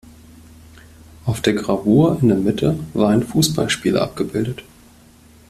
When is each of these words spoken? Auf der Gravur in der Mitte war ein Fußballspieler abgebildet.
Auf 1.27 1.41
der 1.41 1.53
Gravur 1.53 2.17
in 2.23 2.29
der 2.29 2.37
Mitte 2.39 2.75
war 2.95 3.09
ein 3.11 3.21
Fußballspieler 3.21 4.01
abgebildet. 4.01 4.63